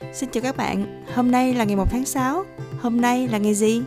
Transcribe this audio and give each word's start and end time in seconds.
Xin 0.00 0.30
chào 0.30 0.42
các 0.42 0.56
bạn, 0.56 1.04
hôm 1.14 1.30
nay 1.30 1.54
là 1.54 1.64
ngày 1.64 1.76
1 1.76 1.90
tháng 1.90 2.04
6 2.04 2.44
Hôm 2.80 3.00
nay 3.00 3.28
là 3.28 3.38
ngày 3.38 3.54
gì? 3.54 3.82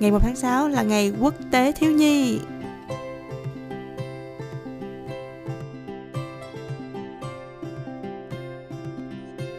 Ngày 0.00 0.10
1 0.10 0.18
tháng 0.22 0.36
6 0.36 0.68
là 0.68 0.82
ngày 0.82 1.12
quốc 1.20 1.34
tế 1.50 1.72
thiếu 1.72 1.92
nhi 1.92 2.38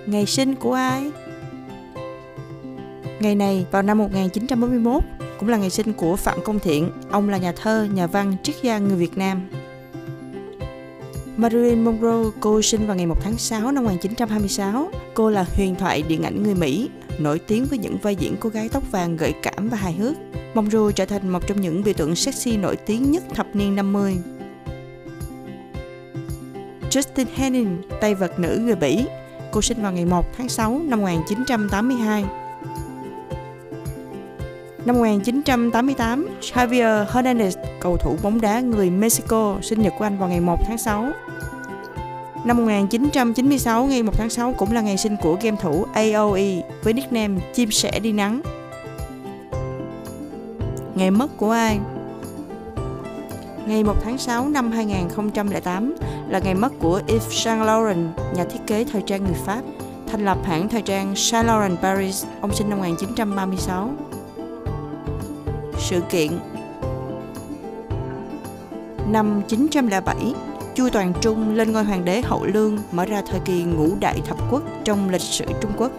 Ngày 0.06 0.26
sinh 0.26 0.56
của 0.56 0.74
ai? 0.74 1.12
Ngày 3.20 3.36
này 3.36 3.66
vào 3.72 3.82
năm 3.82 3.98
1941 3.98 5.04
cũng 5.40 5.50
là 5.50 5.58
ngày 5.58 5.70
sinh 5.70 5.94
của 5.94 6.16
Phạm 6.16 6.40
Công 6.44 6.60
Thiện. 6.60 6.92
Ông 7.12 7.30
là 7.30 7.38
nhà 7.38 7.52
thơ, 7.52 7.88
nhà 7.94 8.08
văn, 8.08 8.36
triết 8.44 8.56
gia 8.62 8.78
người 8.78 8.98
Việt 8.98 9.18
Nam. 9.18 9.50
Marilyn 11.38 11.84
Monroe, 11.84 12.32
cô 12.40 12.62
sinh 12.62 12.88
vào 12.88 12.96
ngày 12.96 13.06
1 13.06 13.16
tháng 13.24 13.38
6 13.38 13.72
năm 13.72 13.84
1926. 13.84 14.92
Cô 15.14 15.30
là 15.30 15.46
huyền 15.56 15.76
thoại 15.76 16.04
điện 16.08 16.24
ảnh 16.24 16.44
người 16.44 16.56
Mỹ, 16.56 16.90
nổi 17.20 17.40
tiếng 17.40 17.66
với 17.66 17.80
những 17.80 17.98
vai 17.98 18.16
diễn 18.16 18.36
cô 18.40 18.50
gái 18.50 18.70
tóc 18.70 18.92
vàng 18.92 19.18
gợi 19.18 19.34
cảm 19.42 19.70
và 19.70 19.78
hài 19.78 19.94
hước. 19.94 20.14
Monroe 20.54 20.92
trở 20.96 21.06
thành 21.06 21.30
một 21.30 21.48
trong 21.48 21.62
những 21.62 21.84
biểu 21.84 21.94
tượng 21.94 22.16
sexy 22.16 22.58
nổi 22.58 22.76
tiếng 22.76 23.12
nhất 23.12 23.24
thập 23.34 23.56
niên 23.56 23.76
50. 23.76 24.18
Justin 26.90 27.26
Henning, 27.36 27.82
tay 28.02 28.16
vật 28.16 28.40
nữ 28.40 28.62
người 28.64 28.76
Bỉ. 28.76 29.06
Cô 29.52 29.62
sinh 29.62 29.82
vào 29.82 29.92
ngày 29.92 30.06
1 30.06 30.26
tháng 30.38 30.50
6 30.50 30.82
năm 30.86 31.02
1982. 31.02 32.26
Năm 34.86 34.96
1988, 35.44 36.28
Javier 36.42 37.06
Hernandez, 37.06 37.52
cầu 37.80 37.98
thủ 37.98 38.18
bóng 38.24 38.42
đá 38.42 38.60
người 38.60 38.90
Mexico, 38.90 39.58
sinh 39.62 39.82
nhật 39.82 39.94
của 39.98 40.06
anh 40.06 40.18
vào 40.18 40.30
ngày 40.30 40.40
1 40.40 40.60
tháng 40.66 40.78
6. 40.78 41.12
Năm 42.46 42.58
1996, 42.58 43.86
ngày 43.86 44.04
1 44.04 44.18
tháng 44.18 44.30
6 44.30 44.54
cũng 44.58 44.72
là 44.72 44.82
ngày 44.82 44.98
sinh 44.98 45.16
của 45.22 45.38
game 45.42 45.58
thủ 45.62 45.86
AOE 45.94 46.62
với 46.84 46.94
nickname 46.94 47.42
Chim 47.54 47.72
sẻ 47.72 48.00
đi 48.00 48.12
nắng. 48.12 48.42
Ngày 50.96 51.12
mất 51.12 51.38
của 51.38 51.52
ai? 51.52 51.80
Ngày 53.66 53.84
1 53.84 53.96
tháng 54.04 54.18
6 54.18 54.50
năm 54.50 54.72
2008 54.72 55.96
là 56.30 56.40
ngày 56.40 56.54
mất 56.54 56.74
của 56.80 57.02
Yves 57.08 57.32
Saint 57.32 57.66
Laurent, 57.66 58.08
nhà 58.36 58.44
thiết 58.44 58.60
kế 58.68 58.86
thời 58.92 59.02
trang 59.02 59.24
người 59.24 59.38
Pháp, 59.46 59.62
thành 60.12 60.26
lập 60.26 60.38
hãng 60.44 60.70
thời 60.70 60.82
trang 60.82 61.16
Saint 61.16 61.48
Laurent 61.48 61.80
Paris, 61.82 62.26
ông 62.42 62.56
sinh 62.56 62.70
năm 62.70 62.80
1936 62.80 63.90
sự 65.84 66.02
kiện. 66.10 66.32
Năm 69.08 69.42
907, 69.48 70.34
Chu 70.76 70.90
Toàn 70.90 71.14
Trung 71.22 71.56
lên 71.56 71.72
ngôi 71.72 71.84
hoàng 71.84 72.06
đế 72.06 72.22
hậu 72.22 72.46
lương 72.46 72.78
mở 72.92 73.06
ra 73.06 73.22
thời 73.32 73.40
kỳ 73.40 73.64
ngũ 73.64 73.90
đại 74.00 74.22
thập 74.26 74.38
quốc 74.52 74.64
trong 74.84 75.10
lịch 75.10 75.22
sử 75.22 75.46
Trung 75.62 75.72
Quốc. 75.78 75.92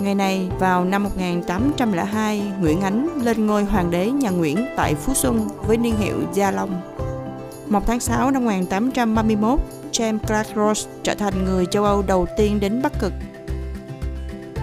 Ngày 0.00 0.14
này, 0.14 0.48
vào 0.58 0.84
năm 0.84 1.02
1802, 1.02 2.42
Nguyễn 2.60 2.80
Ánh 2.80 3.08
lên 3.22 3.46
ngôi 3.46 3.64
hoàng 3.64 3.90
đế 3.90 4.10
nhà 4.10 4.30
Nguyễn 4.30 4.66
tại 4.76 4.94
Phú 4.94 5.14
Xuân 5.14 5.48
với 5.66 5.76
niên 5.76 5.96
hiệu 5.96 6.16
Gia 6.32 6.50
Long. 6.50 6.80
1 7.68 7.86
tháng 7.86 8.00
6 8.00 8.30
năm 8.30 8.44
1831, 8.44 9.60
James 9.92 10.18
Clark 10.18 10.48
Ross 10.56 10.88
trở 11.02 11.14
thành 11.14 11.44
người 11.44 11.66
châu 11.66 11.84
Âu 11.84 12.02
đầu 12.02 12.26
tiên 12.36 12.60
đến 12.60 12.82
Bắc 12.82 12.92
Cực 13.00 13.12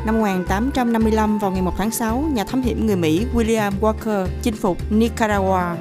Năm 0.08 0.16
1855 0.16 1.40
vào 1.40 1.52
ngày 1.52 1.62
1 1.62 1.74
tháng 1.78 1.92
6, 1.92 2.22
nhà 2.34 2.44
thám 2.44 2.62
hiểm 2.62 2.86
người 2.86 2.96
Mỹ 2.96 3.26
William 3.34 3.72
Walker 3.82 4.28
chinh 4.42 4.56
phục 4.56 4.78
Nicaragua. 4.92 5.76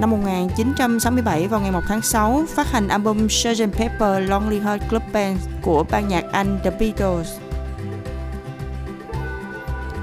Năm 0.00 0.10
1967 0.10 1.46
vào 1.46 1.60
ngày 1.60 1.70
1 1.70 1.80
tháng 1.88 2.02
6, 2.02 2.44
phát 2.48 2.72
hành 2.72 2.88
album 2.88 3.28
Sgt. 3.28 3.72
Pepper 3.72 4.30
Lonely 4.30 4.60
Heart 4.60 4.82
Club 4.90 5.02
Band 5.12 5.40
của 5.62 5.84
ban 5.90 6.08
nhạc 6.08 6.24
Anh 6.32 6.58
The 6.64 6.70
Beatles. 6.70 7.28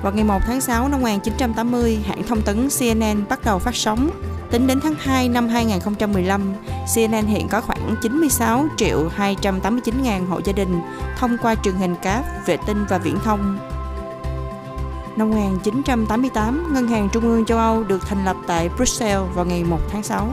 Vào 0.03 0.13
ngày 0.13 0.23
1 0.23 0.39
tháng 0.45 0.61
6 0.61 0.87
năm 0.87 1.01
1980, 1.01 1.99
hãng 2.05 2.23
thông 2.23 2.41
tấn 2.41 2.69
CNN 2.79 3.25
bắt 3.29 3.39
đầu 3.45 3.59
phát 3.59 3.75
sóng 3.75 4.09
Tính 4.55 4.67
đến 4.67 4.79
tháng 4.81 4.95
2 4.95 5.29
năm 5.29 5.47
2015, 5.47 6.53
CNN 6.95 7.25
hiện 7.25 7.47
có 7.47 7.61
khoảng 7.61 7.95
96 8.01 8.65
triệu 8.77 9.09
289 9.15 10.03
ngàn 10.03 10.27
hộ 10.27 10.41
gia 10.43 10.53
đình 10.53 10.81
thông 11.17 11.37
qua 11.41 11.55
truyền 11.55 11.75
hình 11.75 11.95
cáp, 12.01 12.25
vệ 12.45 12.57
tinh 12.67 12.85
và 12.89 12.97
viễn 12.97 13.19
thông. 13.23 13.57
Năm 15.17 15.29
1988, 15.29 16.73
Ngân 16.73 16.87
hàng 16.87 17.09
Trung 17.11 17.23
ương 17.23 17.45
châu 17.45 17.57
Âu 17.57 17.83
được 17.83 18.07
thành 18.07 18.25
lập 18.25 18.35
tại 18.47 18.69
Brussels 18.75 19.33
vào 19.33 19.45
ngày 19.45 19.63
1 19.63 19.79
tháng 19.89 20.03
6. 20.03 20.27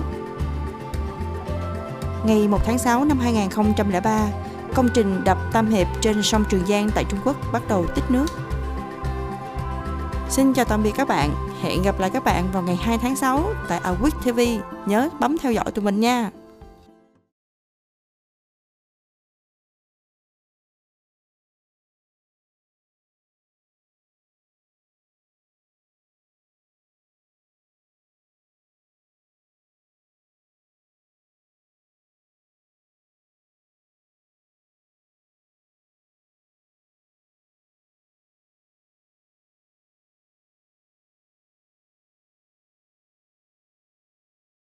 Ngày 2.27 2.49
1 2.49 2.59
tháng 2.65 2.79
6 2.79 3.05
năm 3.05 3.19
2003, 3.19 4.27
công 4.75 4.89
trình 4.95 5.25
đập 5.25 5.39
Tam 5.53 5.67
Hiệp 5.67 5.87
trên 6.01 6.23
sông 6.23 6.45
Trường 6.49 6.67
Giang 6.67 6.91
tại 6.95 7.05
Trung 7.09 7.21
Quốc 7.25 7.37
bắt 7.53 7.63
đầu 7.69 7.87
tích 7.95 8.11
nước. 8.11 8.27
Xin 10.33 10.53
chào 10.53 10.65
tạm 10.65 10.83
biệt 10.83 10.93
các 10.97 11.09
bạn. 11.09 11.35
Hẹn 11.63 11.83
gặp 11.83 12.01
lại 12.01 12.11
các 12.11 12.25
bạn 12.25 12.49
vào 12.53 12.63
ngày 12.63 12.77
2 12.77 12.99
tháng 12.99 13.17
6 13.17 13.45
tại 13.69 13.81
Awit 13.81 14.11
TV. 14.11 14.41
Nhớ 14.87 15.09
bấm 15.21 15.39
theo 15.39 15.53
dõi 15.53 15.65
tụi 15.75 15.85
mình 15.85 16.01
nha. 16.01 16.31